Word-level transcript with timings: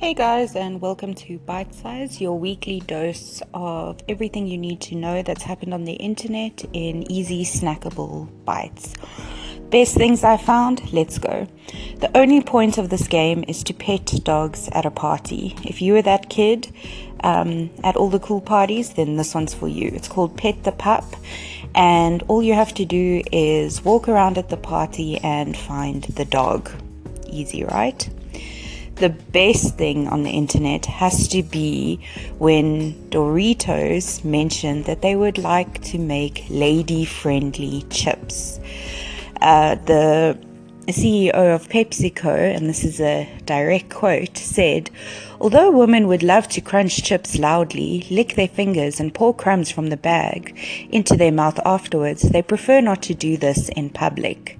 Hey 0.00 0.14
guys, 0.14 0.54
and 0.54 0.80
welcome 0.80 1.12
to 1.14 1.38
Bite 1.40 1.74
Size, 1.74 2.20
your 2.20 2.38
weekly 2.38 2.78
dose 2.78 3.42
of 3.52 3.98
everything 4.08 4.46
you 4.46 4.56
need 4.56 4.80
to 4.82 4.94
know 4.94 5.22
that's 5.22 5.42
happened 5.42 5.74
on 5.74 5.86
the 5.86 5.94
internet 5.94 6.64
in 6.72 7.10
easy, 7.10 7.44
snackable 7.44 8.28
bites. 8.44 8.94
Best 9.70 9.96
things 9.96 10.22
I 10.22 10.36
found? 10.36 10.92
Let's 10.92 11.18
go. 11.18 11.48
The 11.96 12.16
only 12.16 12.40
point 12.42 12.78
of 12.78 12.90
this 12.90 13.08
game 13.08 13.44
is 13.48 13.64
to 13.64 13.74
pet 13.74 14.06
dogs 14.22 14.68
at 14.70 14.86
a 14.86 14.90
party. 14.92 15.56
If 15.64 15.82
you 15.82 15.94
were 15.94 16.02
that 16.02 16.30
kid 16.30 16.72
um, 17.24 17.68
at 17.82 17.96
all 17.96 18.08
the 18.08 18.20
cool 18.20 18.40
parties, 18.40 18.90
then 18.90 19.16
this 19.16 19.34
one's 19.34 19.52
for 19.52 19.66
you. 19.66 19.90
It's 19.92 20.06
called 20.06 20.36
Pet 20.36 20.62
the 20.62 20.70
Pup, 20.70 21.16
and 21.74 22.22
all 22.28 22.40
you 22.40 22.54
have 22.54 22.72
to 22.74 22.84
do 22.84 23.24
is 23.32 23.84
walk 23.84 24.08
around 24.08 24.38
at 24.38 24.48
the 24.48 24.56
party 24.56 25.18
and 25.18 25.56
find 25.56 26.04
the 26.04 26.24
dog. 26.24 26.70
Easy, 27.26 27.64
right? 27.64 28.08
The 28.98 29.08
best 29.08 29.76
thing 29.76 30.08
on 30.08 30.22
the 30.24 30.30
internet 30.30 30.86
has 30.86 31.28
to 31.28 31.42
be 31.42 32.00
when 32.38 32.94
Doritos 33.10 34.24
mentioned 34.24 34.86
that 34.86 35.02
they 35.02 35.14
would 35.14 35.38
like 35.38 35.80
to 35.84 35.98
make 35.98 36.44
lady 36.50 37.04
friendly 37.04 37.84
chips. 37.90 38.58
Uh, 39.40 39.76
the 39.76 40.38
CEO 40.88 41.54
of 41.54 41.68
PepsiCo, 41.68 42.56
and 42.56 42.68
this 42.68 42.82
is 42.82 43.00
a 43.00 43.28
direct 43.44 43.90
quote, 43.90 44.36
said, 44.36 44.90
Although 45.40 45.70
women 45.70 46.08
would 46.08 46.22
love 46.22 46.48
to 46.48 46.60
crunch 46.60 47.04
chips 47.04 47.38
loudly, 47.38 48.06
lick 48.10 48.34
their 48.34 48.48
fingers, 48.48 48.98
and 48.98 49.14
pour 49.14 49.34
crumbs 49.34 49.70
from 49.70 49.88
the 49.88 49.96
bag 49.96 50.58
into 50.90 51.16
their 51.16 51.30
mouth 51.30 51.60
afterwards, 51.64 52.22
they 52.22 52.42
prefer 52.42 52.80
not 52.80 53.02
to 53.02 53.14
do 53.14 53.36
this 53.36 53.68
in 53.68 53.90
public. 53.90 54.58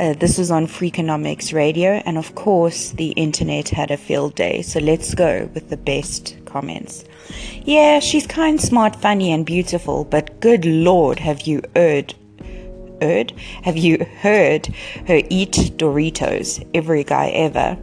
Uh, 0.00 0.14
this 0.14 0.38
was 0.38 0.50
on 0.50 0.66
Freakonomics 0.66 1.52
Radio, 1.52 2.00
and 2.06 2.16
of 2.16 2.34
course, 2.34 2.92
the 2.92 3.10
internet 3.10 3.68
had 3.68 3.90
a 3.90 3.98
field 3.98 4.34
day. 4.34 4.62
So 4.62 4.80
let's 4.80 5.14
go 5.14 5.50
with 5.52 5.68
the 5.68 5.76
best 5.76 6.38
comments. 6.46 7.04
Yeah, 7.64 8.00
she's 8.00 8.26
kind, 8.26 8.58
smart, 8.58 8.96
funny, 8.96 9.30
and 9.30 9.44
beautiful, 9.44 10.04
but 10.04 10.40
good 10.40 10.64
lord, 10.64 11.18
have 11.18 11.42
you 11.42 11.60
heard? 11.76 12.14
Heard? 13.02 13.32
Have 13.62 13.76
you 13.76 14.06
heard 14.20 14.68
her 15.06 15.20
eat 15.28 15.72
Doritos? 15.76 16.66
Every 16.72 17.04
guy 17.04 17.28
ever. 17.28 17.76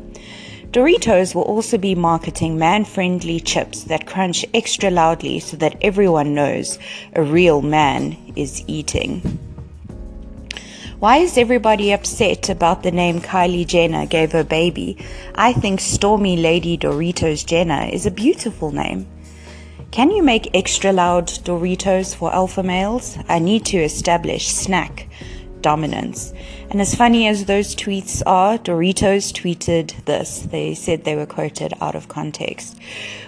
Doritos 0.72 1.36
will 1.36 1.44
also 1.44 1.78
be 1.78 1.94
marketing 1.94 2.58
man 2.58 2.84
friendly 2.84 3.40
chips 3.40 3.84
that 3.84 4.08
crunch 4.08 4.44
extra 4.56 4.90
loudly 4.90 5.40
so 5.40 5.56
that 5.58 5.78
everyone 5.84 6.34
knows 6.34 6.80
a 7.14 7.22
real 7.22 7.62
man 7.62 8.18
is 8.36 8.64
eating. 8.66 9.47
Why 11.00 11.18
is 11.18 11.38
everybody 11.38 11.92
upset 11.92 12.50
about 12.50 12.82
the 12.82 12.90
name 12.90 13.22
Kylie 13.22 13.68
Jenner 13.68 14.08
gave 14.08 14.32
her 14.32 14.44
baby? 14.44 14.98
I 15.36 15.54
think 15.54 15.80
Stormi 15.80 16.42
Lady 16.42 16.76
Doritos 16.76 17.46
Jenner 17.46 17.88
is 17.94 18.08
a 18.08 18.12
beautiful 18.12 18.72
name. 18.72 19.06
Can 19.92 20.10
you 20.10 20.24
make 20.24 20.56
extra 20.56 20.92
loud 20.92 21.28
Doritos 21.28 22.16
for 22.16 22.34
alpha 22.34 22.64
males? 22.64 23.16
I 23.30 23.38
need 23.38 23.64
to 23.66 23.78
establish 23.78 24.48
snack 24.48 25.08
dominance. 25.62 26.34
And 26.72 26.82
as 26.82 26.96
funny 26.96 27.28
as 27.28 27.46
those 27.46 27.76
tweets 27.76 28.24
are, 28.26 28.58
Doritos 28.58 29.32
tweeted 29.32 30.04
this. 30.06 30.40
They 30.40 30.74
said 30.74 31.04
they 31.04 31.16
were 31.16 31.28
quoted 31.28 31.76
out 31.80 31.94
of 31.94 32.08
context. 32.08 32.76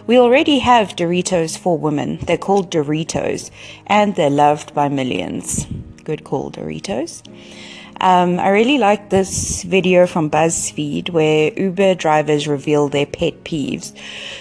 We 0.08 0.18
already 0.18 0.58
have 0.58 0.96
Doritos 0.96 1.56
for 1.56 1.78
women. 1.78 2.18
They're 2.24 2.36
called 2.36 2.72
Doritos, 2.72 3.52
and 3.86 4.16
they're 4.16 4.32
loved 4.32 4.74
by 4.74 4.90
millions. 4.90 5.68
Good 6.10 6.24
call, 6.24 6.50
Doritos. 6.50 7.22
Um, 8.02 8.40
I 8.40 8.50
really 8.50 8.80
like 8.80 9.12
this 9.12 9.62
video 9.62 10.08
from 10.08 10.32
BuzzFeed 10.32 11.12
where 11.12 11.54
Uber 11.54 11.94
drivers 11.94 12.48
reveal 12.48 12.90
their 12.90 13.06
pet 13.06 13.44
peeves. 13.44 13.96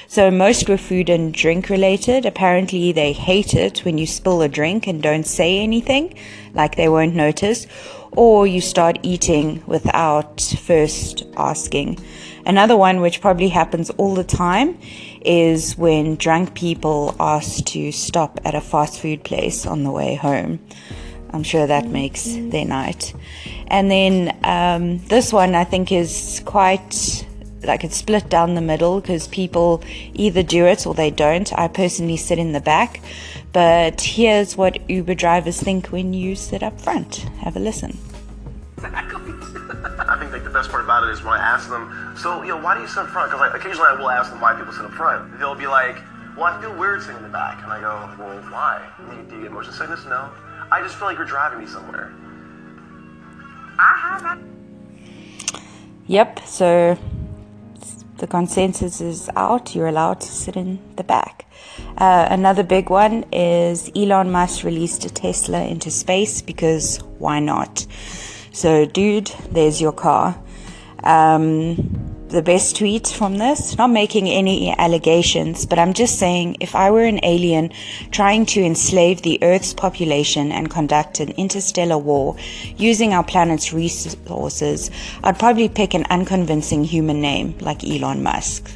So 0.06 0.30
most 0.30 0.66
were 0.66 0.78
food 0.78 1.10
and 1.10 1.34
drink 1.34 1.68
related. 1.68 2.24
Apparently 2.24 2.92
they 2.92 3.12
hate 3.12 3.52
it 3.52 3.84
when 3.84 3.98
you 3.98 4.06
spill 4.06 4.40
a 4.40 4.48
drink 4.48 4.86
and 4.86 5.02
don't 5.02 5.26
say 5.26 5.58
anything, 5.58 6.14
like 6.54 6.76
they 6.76 6.88
won't 6.88 7.14
notice, 7.14 7.66
or 8.12 8.46
you 8.46 8.62
start 8.62 8.98
eating 9.02 9.62
without 9.66 10.40
first 10.40 11.24
asking. 11.36 11.98
Another 12.46 12.78
one, 12.78 13.02
which 13.02 13.20
probably 13.20 13.48
happens 13.48 13.90
all 13.98 14.14
the 14.14 14.24
time, 14.24 14.78
is 15.20 15.76
when 15.76 16.16
drunk 16.16 16.54
people 16.54 17.14
ask 17.20 17.62
to 17.66 17.92
stop 17.92 18.40
at 18.46 18.54
a 18.54 18.60
fast 18.62 18.98
food 18.98 19.22
place 19.22 19.66
on 19.66 19.84
the 19.84 19.90
way 19.90 20.14
home. 20.14 20.60
I'm 21.30 21.42
sure 21.42 21.66
that 21.66 21.86
makes 21.86 22.24
their 22.24 22.64
night. 22.64 23.14
And 23.68 23.90
then 23.90 24.36
um, 24.44 24.98
this 25.06 25.32
one 25.32 25.54
I 25.54 25.64
think 25.64 25.92
is 25.92 26.42
quite 26.44 27.26
like 27.62 27.84
it's 27.84 27.96
split 27.96 28.28
down 28.28 28.54
the 28.54 28.60
middle 28.60 29.00
because 29.00 29.26
people 29.28 29.82
either 30.14 30.42
do 30.42 30.66
it 30.66 30.86
or 30.86 30.94
they 30.94 31.10
don't. 31.10 31.52
I 31.58 31.68
personally 31.68 32.16
sit 32.16 32.38
in 32.38 32.52
the 32.52 32.60
back, 32.60 33.00
but 33.52 34.00
here's 34.00 34.56
what 34.56 34.88
Uber 34.88 35.14
drivers 35.14 35.60
think 35.60 35.88
when 35.88 36.14
you 36.14 36.36
sit 36.36 36.62
up 36.62 36.80
front. 36.80 37.16
Have 37.42 37.56
a 37.56 37.60
listen. 37.60 37.98
I 38.78 40.16
think 40.18 40.32
like 40.32 40.44
the 40.44 40.50
best 40.50 40.70
part 40.70 40.84
about 40.84 41.04
it 41.04 41.10
is 41.10 41.22
when 41.22 41.34
I 41.34 41.38
ask 41.38 41.68
them, 41.68 42.14
so 42.16 42.42
you 42.42 42.50
know, 42.50 42.58
why 42.58 42.74
do 42.74 42.80
you 42.80 42.88
sit 42.88 42.98
up 42.98 43.08
front? 43.08 43.30
Because 43.30 43.40
like, 43.40 43.60
occasionally 43.60 43.88
I 43.90 43.94
will 43.94 44.10
ask 44.10 44.30
them 44.30 44.40
why 44.40 44.54
people 44.54 44.72
sit 44.72 44.84
up 44.84 44.92
front. 44.92 45.38
They'll 45.38 45.54
be 45.54 45.66
like, 45.66 45.96
well, 46.36 46.46
I 46.46 46.60
feel 46.60 46.74
weird 46.76 47.02
sitting 47.02 47.16
in 47.16 47.22
the 47.24 47.28
back, 47.28 47.62
and 47.64 47.72
I 47.72 47.80
go, 47.80 48.22
well, 48.22 48.38
why? 48.52 48.88
Do 49.28 49.36
you 49.36 49.42
get 49.42 49.52
motion 49.52 49.72
sickness? 49.72 50.04
No. 50.04 50.30
I 50.70 50.82
just 50.82 50.96
feel 50.96 51.08
like 51.08 51.16
you're 51.16 51.26
driving 51.26 51.60
me 51.60 51.66
somewhere. 51.66 52.12
I 53.78 53.96
have 53.96 54.22
Yep, 56.06 56.40
so 56.46 56.98
the 58.16 58.26
consensus 58.26 59.00
is 59.00 59.30
out. 59.36 59.74
You're 59.74 59.88
allowed 59.88 60.20
to 60.20 60.28
sit 60.28 60.56
in 60.56 60.78
the 60.96 61.04
back. 61.04 61.46
Uh, 61.96 62.26
another 62.30 62.62
big 62.62 62.90
one 62.90 63.24
is 63.32 63.90
Elon 63.94 64.30
Musk 64.30 64.64
released 64.64 65.04
a 65.04 65.10
Tesla 65.10 65.64
into 65.64 65.90
space 65.90 66.42
because 66.42 66.98
why 67.18 67.40
not? 67.40 67.86
So, 68.52 68.84
dude, 68.86 69.28
there's 69.50 69.80
your 69.80 69.92
car. 69.92 70.40
Um, 71.04 71.97
the 72.28 72.42
best 72.42 72.76
tweet 72.76 73.06
from 73.06 73.38
this. 73.38 73.76
Not 73.78 73.90
making 73.90 74.28
any 74.28 74.74
allegations, 74.76 75.64
but 75.64 75.78
I'm 75.78 75.94
just 75.94 76.18
saying 76.18 76.58
if 76.60 76.74
I 76.74 76.90
were 76.90 77.04
an 77.04 77.20
alien 77.22 77.72
trying 78.10 78.44
to 78.46 78.62
enslave 78.62 79.22
the 79.22 79.38
Earth's 79.42 79.72
population 79.72 80.52
and 80.52 80.70
conduct 80.70 81.20
an 81.20 81.30
interstellar 81.30 81.98
war 81.98 82.36
using 82.76 83.14
our 83.14 83.24
planet's 83.24 83.72
resources, 83.72 84.90
I'd 85.24 85.38
probably 85.38 85.68
pick 85.68 85.94
an 85.94 86.04
unconvincing 86.10 86.84
human 86.84 87.20
name 87.20 87.56
like 87.60 87.82
Elon 87.84 88.22
Musk. 88.22 88.70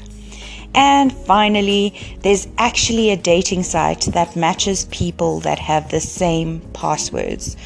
And 0.74 1.12
finally, 1.12 1.94
there's 2.22 2.48
actually 2.56 3.10
a 3.10 3.16
dating 3.16 3.64
site 3.64 4.06
that 4.12 4.34
matches 4.34 4.86
people 4.86 5.40
that 5.40 5.58
have 5.58 5.90
the 5.90 6.00
same 6.00 6.60
passwords. 6.72 7.56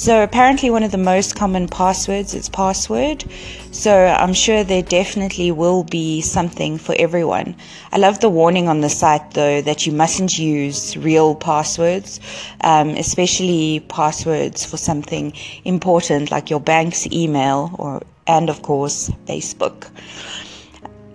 So 0.00 0.22
apparently 0.22 0.70
one 0.70 0.82
of 0.82 0.92
the 0.92 0.96
most 0.96 1.36
common 1.36 1.68
passwords 1.68 2.32
is 2.32 2.48
password. 2.48 3.22
So 3.70 4.06
I'm 4.06 4.32
sure 4.32 4.64
there 4.64 4.80
definitely 4.80 5.52
will 5.52 5.84
be 5.84 6.22
something 6.22 6.78
for 6.78 6.94
everyone. 6.98 7.54
I 7.92 7.98
love 7.98 8.20
the 8.20 8.30
warning 8.30 8.66
on 8.66 8.80
the 8.80 8.88
site 8.88 9.32
though 9.32 9.60
that 9.60 9.86
you 9.86 9.92
mustn't 9.92 10.38
use 10.38 10.96
real 10.96 11.34
passwords, 11.34 12.18
um, 12.62 12.96
especially 12.96 13.80
passwords 13.90 14.64
for 14.64 14.78
something 14.78 15.34
important 15.66 16.30
like 16.30 16.48
your 16.48 16.60
bank's 16.60 17.06
email 17.12 17.76
or 17.78 18.00
and 18.26 18.48
of 18.48 18.62
course 18.62 19.10
Facebook. 19.26 19.90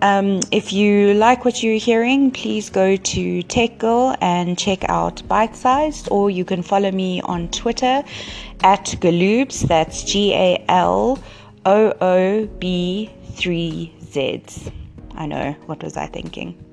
Um, 0.02 0.40
if 0.50 0.72
you 0.72 1.14
like 1.14 1.44
what 1.44 1.62
you're 1.62 1.78
hearing, 1.78 2.30
please 2.30 2.68
go 2.68 2.96
to 2.96 3.42
Tech 3.44 3.82
and 4.20 4.58
check 4.58 4.84
out 4.88 5.26
Bite 5.26 5.56
Sized, 5.56 6.08
or 6.10 6.30
you 6.30 6.44
can 6.44 6.62
follow 6.62 6.90
me 6.90 7.22
on 7.22 7.48
Twitter 7.48 8.04
at 8.62 8.84
Galoobs. 9.00 9.66
That's 9.66 10.04
G 10.04 10.34
A 10.34 10.64
L 10.68 11.18
O 11.64 11.92
O 12.00 12.46
B 12.58 13.10
3 13.32 13.94
Zs. 14.02 14.72
I 15.14 15.26
know, 15.26 15.52
what 15.64 15.82
was 15.82 15.96
I 15.96 16.06
thinking? 16.06 16.65